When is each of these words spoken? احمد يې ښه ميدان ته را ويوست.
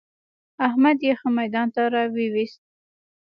احمد 0.67 0.97
يې 1.05 1.13
ښه 1.19 1.29
ميدان 1.37 1.67
ته 1.75 1.81
را 1.93 2.03
ويوست. 2.13 2.61